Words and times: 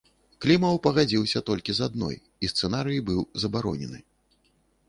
Клімаў 0.45 0.79
пагадзіўся 0.85 1.41
толькі 1.51 1.75
з 1.79 1.87
адной, 1.89 2.17
і 2.47 2.51
сцэнарый 2.55 2.99
быў 3.11 3.21
забаронены. 3.45 3.99